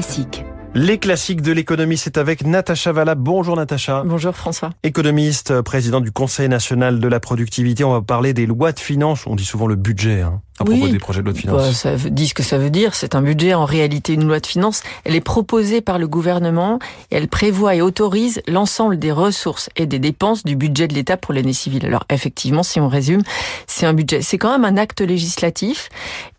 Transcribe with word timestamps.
Classique. 0.00 0.44
Les 0.74 0.96
classiques 0.98 1.42
de 1.42 1.52
l'économie, 1.52 1.98
c'est 1.98 2.16
avec 2.16 2.46
Natacha 2.46 2.90
Valla. 2.90 3.14
Bonjour 3.14 3.54
Natacha. 3.54 4.02
Bonjour 4.06 4.34
François. 4.34 4.70
Économiste, 4.82 5.50
euh, 5.50 5.62
président 5.62 6.00
du 6.00 6.10
Conseil 6.10 6.48
national 6.48 7.00
de 7.00 7.08
la 7.08 7.20
productivité. 7.20 7.84
On 7.84 7.92
va 7.92 8.00
parler 8.00 8.32
des 8.32 8.46
lois 8.46 8.72
de 8.72 8.80
finances. 8.80 9.26
On 9.26 9.34
dit 9.34 9.44
souvent 9.44 9.66
le 9.66 9.74
budget 9.74 10.22
hein, 10.22 10.40
à 10.58 10.64
propos 10.64 10.88
des 10.88 10.98
projets 10.98 11.20
de 11.20 11.24
loi 11.24 11.34
de 11.34 11.38
finances. 11.38 11.66
Bah, 11.66 11.72
ça 11.74 11.96
dit 11.96 12.28
ce 12.28 12.32
que 12.32 12.42
ça 12.42 12.56
veut 12.56 12.70
dire. 12.70 12.94
C'est 12.94 13.14
un 13.14 13.20
budget. 13.20 13.52
En 13.52 13.66
réalité, 13.66 14.14
une 14.14 14.26
loi 14.26 14.40
de 14.40 14.46
finances, 14.46 14.82
elle 15.04 15.14
est 15.14 15.20
proposée 15.20 15.82
par 15.82 15.98
le 15.98 16.08
gouvernement 16.08 16.78
et 17.10 17.16
elle 17.16 17.28
prévoit 17.28 17.74
et 17.74 17.82
autorise 17.82 18.40
l'ensemble 18.48 18.98
des 18.98 19.12
ressources 19.12 19.68
et 19.76 19.84
des 19.84 19.98
dépenses 19.98 20.44
du 20.44 20.56
budget 20.56 20.88
de 20.88 20.94
l'État 20.94 21.18
pour 21.18 21.34
l'année 21.34 21.52
civile. 21.52 21.84
Alors 21.84 22.04
effectivement, 22.10 22.62
si 22.62 22.80
on 22.80 22.88
résume, 22.88 23.20
c'est 23.66 23.84
un 23.84 23.92
budget. 23.92 24.22
C'est 24.22 24.38
quand 24.38 24.56
même 24.56 24.64
un 24.64 24.80
acte 24.80 25.02
législatif 25.02 25.90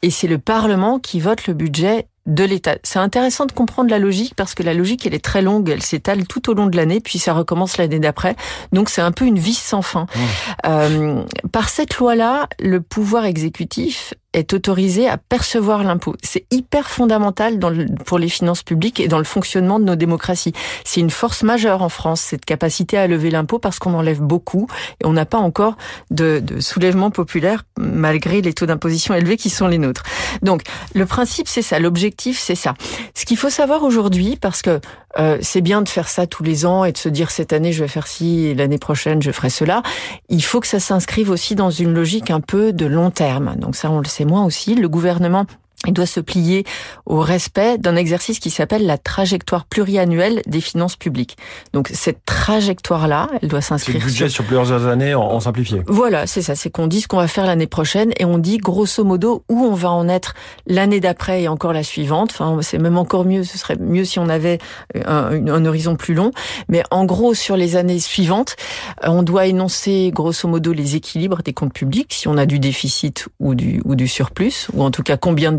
et 0.01 0.09
c'est 0.09 0.27
le 0.27 0.39
Parlement 0.39 0.97
qui 0.97 1.19
vote 1.19 1.45
le 1.45 1.53
budget 1.53 2.07
de 2.25 2.43
l'État. 2.43 2.77
C'est 2.83 2.99
intéressant 2.99 3.45
de 3.45 3.51
comprendre 3.51 3.89
la 3.89 3.99
logique 3.99 4.35
parce 4.35 4.53
que 4.53 4.63
la 4.63 4.73
logique, 4.73 5.05
elle 5.05 5.13
est 5.13 5.23
très 5.23 5.41
longue, 5.41 5.69
elle 5.69 5.81
s'étale 5.81 6.27
tout 6.27 6.49
au 6.49 6.53
long 6.53 6.67
de 6.67 6.77
l'année, 6.77 6.99
puis 6.99 7.19
ça 7.19 7.33
recommence 7.33 7.77
l'année 7.77 7.99
d'après. 7.99 8.35
Donc 8.71 8.89
c'est 8.89 9.01
un 9.01 9.11
peu 9.11 9.25
une 9.25 9.39
vis 9.39 9.57
sans 9.57 9.81
fin. 9.81 10.03
Mmh. 10.03 10.19
Euh, 10.67 11.23
par 11.51 11.69
cette 11.69 11.97
loi-là, 11.97 12.47
le 12.59 12.81
pouvoir 12.81 13.25
exécutif 13.25 14.13
est 14.33 14.53
autorisé 14.53 15.09
à 15.09 15.17
percevoir 15.17 15.83
l'impôt. 15.83 16.15
C'est 16.23 16.45
hyper 16.51 16.89
fondamental 16.89 17.59
dans 17.59 17.69
le, 17.69 17.85
pour 18.05 18.17
les 18.17 18.29
finances 18.29 18.63
publiques 18.63 18.99
et 18.99 19.07
dans 19.07 19.17
le 19.17 19.23
fonctionnement 19.23 19.79
de 19.79 19.83
nos 19.83 19.95
démocraties. 19.95 20.53
C'est 20.85 21.01
une 21.01 21.09
force 21.09 21.43
majeure 21.43 21.81
en 21.81 21.89
France, 21.89 22.21
cette 22.21 22.45
capacité 22.45 22.97
à 22.97 23.07
lever 23.07 23.29
l'impôt 23.29 23.59
parce 23.59 23.79
qu'on 23.79 23.93
enlève 23.93 24.21
beaucoup 24.21 24.67
et 25.01 25.05
on 25.05 25.13
n'a 25.13 25.25
pas 25.25 25.37
encore 25.37 25.75
de, 26.11 26.39
de, 26.39 26.59
soulèvement 26.59 27.11
populaire 27.11 27.63
malgré 27.77 28.41
les 28.41 28.53
taux 28.53 28.65
d'imposition 28.65 29.13
élevés 29.13 29.37
qui 29.37 29.49
sont 29.49 29.67
les 29.67 29.77
nôtres. 29.77 30.03
Donc 30.41 30.63
le 30.93 31.05
principe 31.05 31.47
c'est 31.47 31.61
ça, 31.61 31.79
l'objectif 31.79 32.39
c'est 32.39 32.55
ça. 32.55 32.73
Ce 33.15 33.25
qu'il 33.25 33.37
faut 33.37 33.49
savoir 33.49 33.83
aujourd'hui, 33.83 34.37
parce 34.39 34.61
que 34.61 34.79
euh, 35.19 35.37
c'est 35.41 35.61
bien 35.61 35.81
de 35.81 35.89
faire 35.89 36.07
ça 36.07 36.25
tous 36.25 36.43
les 36.43 36.65
ans 36.65 36.85
et 36.85 36.91
de 36.91 36.97
se 36.97 37.09
dire 37.09 37.31
cette 37.31 37.51
année 37.53 37.73
je 37.73 37.83
vais 37.83 37.89
faire 37.89 38.07
ci 38.07 38.45
et 38.45 38.55
l'année 38.55 38.77
prochaine 38.77 39.21
je 39.21 39.31
ferai 39.31 39.49
cela. 39.49 39.83
Il 40.29 40.43
faut 40.43 40.59
que 40.59 40.67
ça 40.67 40.79
s'inscrive 40.79 41.29
aussi 41.29 41.55
dans 41.55 41.69
une 41.69 41.93
logique 41.93 42.31
un 42.31 42.39
peu 42.39 42.71
de 42.71 42.85
long 42.85 43.11
terme. 43.11 43.55
Donc 43.57 43.75
ça 43.75 43.91
on 43.91 43.99
le 43.99 44.05
sait 44.05 44.20
moins 44.25 44.45
aussi. 44.45 44.75
Le 44.75 44.89
gouvernement 44.89 45.45
il 45.87 45.93
doit 45.93 46.05
se 46.05 46.19
plier 46.19 46.63
au 47.07 47.19
respect 47.19 47.77
d'un 47.79 47.95
exercice 47.95 48.39
qui 48.39 48.51
s'appelle 48.51 48.85
la 48.85 48.99
trajectoire 48.99 49.65
pluriannuelle 49.65 50.41
des 50.45 50.61
finances 50.61 50.95
publiques. 50.95 51.37
Donc 51.73 51.89
cette 51.91 52.23
trajectoire-là, 52.25 53.29
elle 53.41 53.49
doit 53.49 53.61
s'inscrire. 53.61 53.99
C'est 53.99 54.05
budget 54.05 54.29
sur... 54.29 54.43
plusieurs 54.43 54.85
années 54.85 55.15
en, 55.15 55.39
simplifié. 55.39 55.81
Voilà, 55.87 56.27
c'est 56.27 56.43
ça. 56.43 56.55
C'est 56.55 56.69
qu'on 56.69 56.85
dit 56.85 57.01
ce 57.01 57.07
qu'on 57.07 57.17
va 57.17 57.27
faire 57.27 57.47
l'année 57.47 57.67
prochaine 57.67 58.11
et 58.19 58.25
on 58.25 58.37
dit 58.37 58.57
grosso 58.57 59.03
modo 59.03 59.43
où 59.49 59.65
on 59.65 59.73
va 59.73 59.89
en 59.89 60.07
être 60.07 60.35
l'année 60.67 60.99
d'après 60.99 61.43
et 61.43 61.47
encore 61.47 61.73
la 61.73 61.83
suivante. 61.83 62.29
Enfin, 62.31 62.59
c'est 62.61 62.77
même 62.77 62.97
encore 62.97 63.25
mieux. 63.25 63.43
Ce 63.43 63.57
serait 63.57 63.77
mieux 63.77 64.05
si 64.05 64.19
on 64.19 64.29
avait 64.29 64.59
un, 65.05 65.47
un, 65.47 65.65
horizon 65.65 65.95
plus 65.95 66.13
long. 66.13 66.31
Mais 66.69 66.83
en 66.91 67.05
gros, 67.05 67.33
sur 67.33 67.57
les 67.57 67.75
années 67.75 67.99
suivantes, 67.99 68.55
euh, 69.03 69.09
on 69.09 69.23
doit 69.23 69.47
énoncer 69.47 70.11
grosso 70.13 70.47
modo 70.47 70.73
les 70.73 70.95
équilibres 70.95 71.41
des 71.41 71.53
comptes 71.53 71.73
publics, 71.73 72.13
si 72.13 72.27
on 72.27 72.37
a 72.37 72.45
du 72.45 72.59
déficit 72.59 73.27
ou 73.39 73.55
du, 73.55 73.81
ou 73.85 73.95
du 73.95 74.07
surplus, 74.07 74.67
ou 74.73 74.83
en 74.83 74.91
tout 74.91 75.03
cas 75.03 75.17
combien 75.17 75.51
de 75.51 75.57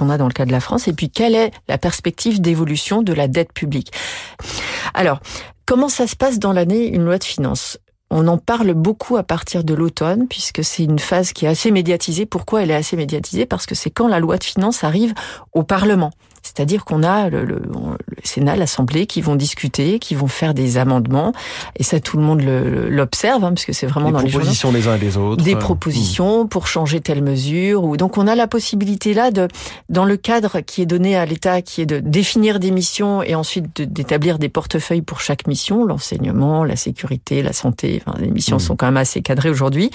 on 0.00 0.10
a 0.10 0.18
dans 0.18 0.26
le 0.26 0.32
cas 0.32 0.44
de 0.44 0.52
la 0.52 0.60
France 0.60 0.88
Et 0.88 0.92
puis, 0.92 1.10
quelle 1.10 1.34
est 1.34 1.50
la 1.68 1.78
perspective 1.78 2.40
d'évolution 2.40 3.02
de 3.02 3.12
la 3.12 3.28
dette 3.28 3.52
publique? 3.52 3.92
Alors, 4.94 5.20
comment 5.66 5.88
ça 5.88 6.06
se 6.06 6.16
passe 6.16 6.38
dans 6.38 6.52
l'année 6.52 6.86
une 6.86 7.04
loi 7.04 7.18
de 7.18 7.24
finances? 7.24 7.78
On 8.10 8.28
en 8.28 8.36
parle 8.36 8.74
beaucoup 8.74 9.16
à 9.16 9.22
partir 9.22 9.64
de 9.64 9.72
l'automne, 9.72 10.28
puisque 10.28 10.62
c'est 10.62 10.84
une 10.84 10.98
phase 10.98 11.32
qui 11.32 11.46
est 11.46 11.48
assez 11.48 11.70
médiatisée. 11.70 12.26
Pourquoi 12.26 12.62
elle 12.62 12.70
est 12.70 12.74
assez 12.74 12.94
médiatisée? 12.94 13.46
Parce 13.46 13.64
que 13.64 13.74
c'est 13.74 13.88
quand 13.88 14.06
la 14.06 14.20
loi 14.20 14.36
de 14.36 14.44
finances 14.44 14.84
arrive 14.84 15.14
au 15.52 15.62
Parlement. 15.62 16.10
C'est-à-dire 16.42 16.84
qu'on 16.84 17.02
a 17.02 17.28
le, 17.28 17.44
le, 17.44 17.56
le 17.56 18.16
Sénat, 18.24 18.56
l'Assemblée 18.56 19.06
qui 19.06 19.20
vont 19.20 19.36
discuter, 19.36 19.98
qui 19.98 20.14
vont 20.14 20.26
faire 20.26 20.54
des 20.54 20.76
amendements, 20.76 21.32
et 21.76 21.82
ça 21.82 22.00
tout 22.00 22.16
le 22.16 22.22
monde 22.22 22.42
l'observe, 22.42 23.44
hein, 23.44 23.50
parce 23.50 23.64
que 23.64 23.72
c'est 23.72 23.86
vraiment 23.86 24.06
des 24.06 24.24
dans 24.24 24.28
propositions 24.30 24.72
les 24.72 24.88
uns 24.88 24.96
et 24.96 24.98
des 24.98 25.16
autres. 25.16 25.42
Des 25.42 25.56
propositions 25.56 26.46
pour 26.46 26.66
changer 26.66 27.00
telle 27.00 27.22
mesure. 27.22 27.84
Ou 27.84 27.96
donc 27.96 28.18
on 28.18 28.26
a 28.26 28.34
la 28.34 28.46
possibilité 28.46 29.14
là 29.14 29.30
de, 29.30 29.48
dans 29.88 30.04
le 30.04 30.16
cadre 30.16 30.60
qui 30.60 30.82
est 30.82 30.86
donné 30.86 31.16
à 31.16 31.24
l'État, 31.26 31.62
qui 31.62 31.80
est 31.82 31.86
de 31.86 32.00
définir 32.00 32.58
des 32.58 32.70
missions 32.70 33.22
et 33.22 33.34
ensuite 33.34 33.80
d'établir 33.80 34.38
des 34.38 34.48
portefeuilles 34.48 35.02
pour 35.02 35.20
chaque 35.20 35.46
mission, 35.46 35.84
l'enseignement, 35.84 36.64
la 36.64 36.76
sécurité, 36.76 37.42
la 37.42 37.52
santé. 37.52 38.02
Enfin, 38.04 38.18
les 38.20 38.30
missions 38.30 38.56
mmh. 38.56 38.60
sont 38.60 38.76
quand 38.76 38.86
même 38.86 38.96
assez 38.96 39.22
cadrées 39.22 39.50
aujourd'hui. 39.50 39.90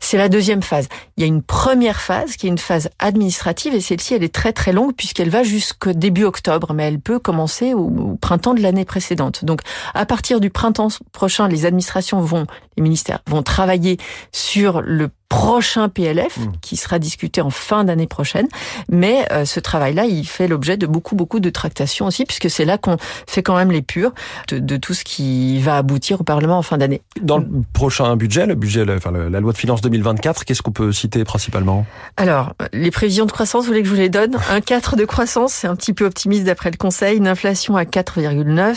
C'est 0.00 0.16
la 0.16 0.28
deuxième 0.28 0.62
phase. 0.62 0.88
Il 1.16 1.20
y 1.20 1.24
a 1.24 1.26
une 1.26 1.42
première 1.42 2.00
phase 2.00 2.36
qui 2.36 2.46
est 2.46 2.50
une 2.50 2.58
phase 2.58 2.88
administrative 2.98 3.74
et 3.74 3.80
celle-ci 3.80 4.14
elle 4.14 4.24
est 4.24 4.34
très 4.34 4.52
très 4.52 4.72
longue 4.72 4.94
puisqu'elle 4.94 5.30
va 5.30 5.42
jusque 5.42 5.88
début 5.92 6.24
octobre, 6.24 6.72
mais 6.74 6.84
elle 6.84 7.00
peut 7.00 7.18
commencer 7.18 7.74
au, 7.74 8.16
printemps 8.20 8.54
de 8.54 8.60
l'année 8.60 8.84
précédente. 8.84 9.44
Donc, 9.44 9.60
à 9.94 10.06
partir 10.06 10.40
du 10.40 10.50
printemps 10.50 10.88
prochain, 11.12 11.48
les 11.48 11.66
administrations 11.66 12.20
vont, 12.20 12.46
les 12.76 12.82
ministères 12.82 13.20
vont 13.26 13.42
travailler 13.42 13.98
sur 14.32 14.80
le 14.82 15.10
prochain 15.30 15.88
PLF 15.88 16.36
mmh. 16.36 16.52
qui 16.60 16.76
sera 16.76 16.98
discuté 16.98 17.40
en 17.40 17.48
fin 17.48 17.84
d'année 17.84 18.06
prochaine. 18.06 18.48
Mais 18.90 19.24
euh, 19.32 19.46
ce 19.46 19.60
travail-là, 19.60 20.04
il 20.04 20.26
fait 20.26 20.48
l'objet 20.48 20.76
de 20.76 20.86
beaucoup 20.86 21.14
beaucoup 21.14 21.40
de 21.40 21.48
tractations 21.48 22.06
aussi, 22.06 22.26
puisque 22.26 22.50
c'est 22.50 22.66
là 22.66 22.76
qu'on 22.76 22.98
fait 23.26 23.42
quand 23.42 23.56
même 23.56 23.70
les 23.70 23.80
purs 23.80 24.12
de, 24.48 24.58
de, 24.58 24.76
tout 24.76 24.92
ce 24.92 25.04
qui 25.04 25.58
va 25.60 25.78
aboutir 25.78 26.20
au 26.20 26.24
Parlement 26.24 26.58
en 26.58 26.62
fin 26.62 26.76
d'année. 26.76 27.00
Dans 27.22 27.38
le 27.38 27.46
prochain 27.72 28.16
budget, 28.16 28.44
le 28.44 28.56
budget, 28.56 28.84
enfin 28.94 29.12
la 29.12 29.40
loi 29.40 29.52
de 29.52 29.58
finances 29.58 29.80
2024, 29.80 30.44
qu'est-ce 30.44 30.62
qu'on 30.62 30.72
peut 30.72 30.92
citer 30.92 31.24
principalement? 31.24 31.86
Alors, 32.16 32.54
les 32.72 32.90
prévisions 32.90 33.24
de 33.24 33.32
croissance, 33.32 33.62
vous 33.64 33.68
voulez 33.68 33.82
que 33.82 33.88
je 33.88 33.94
vous 33.94 34.00
les 34.00 34.08
donne? 34.08 34.36
Un 34.50 34.60
4 34.60 34.96
de 34.96 35.04
croissance, 35.04 35.52
c'est 35.52 35.68
un 35.68 35.76
petit 35.76 35.92
peu 35.92 36.06
optimiste 36.06 36.44
d'après 36.44 36.70
le 36.70 36.76
Conseil. 36.76 37.16
Une 37.16 37.28
inflation 37.28 37.76
à 37.76 37.84
4,9, 37.84 38.76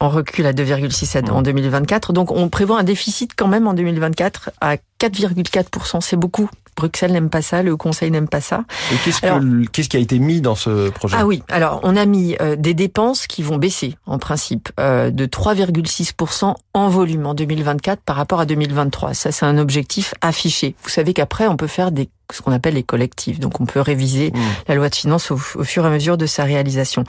en 0.00 0.08
recul 0.08 0.46
à 0.46 0.52
2,6 0.52 1.30
en 1.30 1.42
2024. 1.42 2.12
Donc, 2.12 2.30
on 2.30 2.48
prévoit 2.48 2.78
un 2.78 2.84
déficit 2.84 3.32
quand 3.36 3.48
même 3.48 3.66
en 3.66 3.74
2024 3.74 4.50
à 4.60 4.76
4,4%, 5.00 6.00
c'est 6.00 6.16
beaucoup. 6.16 6.48
Bruxelles 6.76 7.12
n'aime 7.12 7.28
pas 7.28 7.42
ça, 7.42 7.62
le 7.62 7.76
Conseil 7.76 8.10
n'aime 8.10 8.28
pas 8.28 8.40
ça. 8.40 8.64
Et 8.92 8.96
qu'est-ce, 9.04 9.88
qui 9.88 9.96
a 9.96 10.00
été 10.00 10.18
mis 10.18 10.40
dans 10.40 10.54
ce 10.54 10.88
projet? 10.90 11.16
Ah 11.18 11.26
oui, 11.26 11.42
alors 11.50 11.80
on 11.82 11.96
a 11.96 12.06
mis 12.06 12.36
euh, 12.40 12.56
des 12.56 12.74
dépenses 12.74 13.26
qui 13.26 13.42
vont 13.42 13.58
baisser 13.58 13.96
en 14.06 14.18
principe 14.18 14.70
euh, 14.80 15.10
de 15.10 15.26
3,6% 15.26 16.54
en 16.72 16.88
volume 16.88 17.26
en 17.26 17.34
2024 17.34 18.00
par 18.00 18.16
rapport 18.16 18.40
à 18.40 18.46
2023. 18.46 19.12
Ça, 19.12 19.32
c'est 19.32 19.44
un 19.44 19.58
objectif 19.58 20.14
affiché. 20.22 20.74
Vous 20.82 20.88
savez 20.88 21.12
qu'après, 21.12 21.46
on 21.46 21.56
peut 21.56 21.66
faire 21.66 21.92
des 21.92 22.08
ce 22.32 22.42
qu'on 22.42 22.52
appelle 22.52 22.74
les 22.74 22.82
collectifs. 22.82 23.40
Donc 23.40 23.60
on 23.60 23.66
peut 23.66 23.80
réviser 23.80 24.30
mmh. 24.30 24.38
la 24.68 24.74
loi 24.74 24.88
de 24.88 24.94
finances 24.94 25.30
au, 25.30 25.36
fur 25.36 25.84
et 25.84 25.86
à 25.86 25.90
mesure 25.90 26.16
de 26.16 26.26
sa 26.26 26.44
réalisation. 26.44 27.04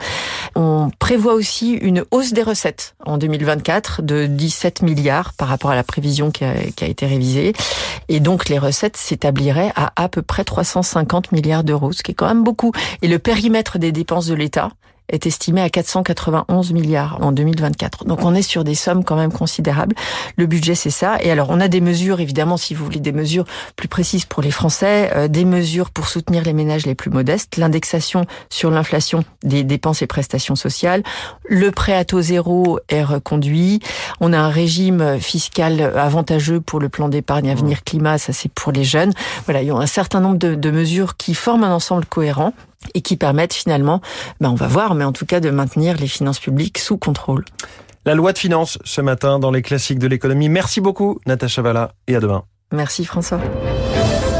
On 0.54 0.90
prévoit 0.98 1.34
aussi 1.34 1.72
une 1.72 2.04
hausse 2.10 2.32
des 2.32 2.42
recettes 2.42 2.94
en 3.04 3.18
2024 3.18 4.02
de 4.02 4.26
17 4.26 4.82
milliards 4.82 5.32
par 5.34 5.48
rapport 5.48 5.70
à 5.70 5.76
la 5.76 5.84
prévision 5.84 6.30
qui 6.30 6.44
a, 6.44 6.54
qui 6.76 6.84
a 6.84 6.88
été 6.88 7.06
révisée. 7.06 7.52
Et 8.08 8.20
donc 8.20 8.48
les 8.48 8.58
recettes 8.58 8.96
s'établiraient 8.96 9.72
à 9.76 9.92
à 9.96 10.08
peu 10.08 10.22
près 10.22 10.44
350 10.44 11.32
milliards 11.32 11.64
d'euros, 11.64 11.92
ce 11.92 12.02
qui 12.02 12.12
est 12.12 12.14
quand 12.14 12.26
même 12.26 12.44
beaucoup. 12.44 12.72
Et 13.02 13.08
le 13.08 13.18
périmètre 13.18 13.78
des 13.78 13.92
dépenses 13.92 14.26
de 14.26 14.34
l'État, 14.34 14.70
est 15.08 15.26
estimé 15.26 15.60
à 15.60 15.68
491 15.68 16.72
milliards 16.72 17.18
en 17.20 17.32
2024. 17.32 18.04
Donc 18.04 18.24
on 18.24 18.34
est 18.34 18.42
sur 18.42 18.64
des 18.64 18.74
sommes 18.74 19.04
quand 19.04 19.16
même 19.16 19.32
considérables. 19.32 19.94
Le 20.36 20.46
budget 20.46 20.74
c'est 20.74 20.90
ça. 20.90 21.18
Et 21.20 21.30
alors 21.30 21.48
on 21.50 21.60
a 21.60 21.68
des 21.68 21.80
mesures 21.80 22.20
évidemment 22.20 22.56
si 22.56 22.74
vous 22.74 22.84
voulez 22.84 23.00
des 23.00 23.12
mesures 23.12 23.44
plus 23.76 23.88
précises 23.88 24.24
pour 24.24 24.42
les 24.42 24.50
Français, 24.50 25.10
euh, 25.14 25.28
des 25.28 25.44
mesures 25.44 25.90
pour 25.90 26.08
soutenir 26.08 26.42
les 26.42 26.52
ménages 26.52 26.86
les 26.86 26.94
plus 26.94 27.10
modestes, 27.10 27.56
l'indexation 27.56 28.24
sur 28.48 28.70
l'inflation 28.70 29.24
des 29.42 29.62
dépenses 29.62 30.02
et 30.02 30.06
prestations 30.06 30.56
sociales, 30.56 31.02
le 31.48 31.70
prêt 31.70 31.94
à 31.94 32.04
taux 32.04 32.22
zéro 32.22 32.78
est 32.88 33.02
reconduit. 33.02 33.80
On 34.20 34.32
a 34.32 34.38
un 34.38 34.48
régime 34.48 35.18
fiscal 35.20 35.80
avantageux 35.96 36.60
pour 36.60 36.80
le 36.80 36.88
plan 36.88 37.08
d'épargne 37.08 37.50
avenir 37.50 37.84
climat, 37.84 38.18
ça 38.18 38.32
c'est 38.32 38.50
pour 38.50 38.72
les 38.72 38.84
jeunes. 38.84 39.12
Voilà, 39.44 39.62
il 39.62 39.68
y 39.68 39.70
a 39.70 39.74
un 39.74 39.86
certain 39.86 40.20
nombre 40.20 40.38
de, 40.38 40.54
de 40.54 40.70
mesures 40.70 41.16
qui 41.16 41.34
forment 41.34 41.64
un 41.64 41.74
ensemble 41.74 42.06
cohérent 42.06 42.52
et 42.94 43.00
qui 43.00 43.16
permettent 43.16 43.54
finalement, 43.54 44.00
ben 44.40 44.50
on 44.50 44.54
va 44.54 44.68
voir, 44.68 44.94
mais 44.94 45.04
en 45.04 45.12
tout 45.12 45.26
cas 45.26 45.40
de 45.40 45.50
maintenir 45.50 45.96
les 45.96 46.08
finances 46.08 46.40
publiques 46.40 46.78
sous 46.78 46.96
contrôle. 46.96 47.44
La 48.06 48.14
loi 48.14 48.32
de 48.32 48.38
finances 48.38 48.78
ce 48.84 49.00
matin 49.00 49.38
dans 49.38 49.50
les 49.50 49.62
classiques 49.62 49.98
de 49.98 50.06
l'économie. 50.06 50.48
Merci 50.48 50.80
beaucoup 50.80 51.20
Natacha 51.26 51.62
Valla 51.62 51.92
et 52.06 52.16
à 52.16 52.20
demain. 52.20 52.44
Merci 52.72 53.04
François. 53.04 53.40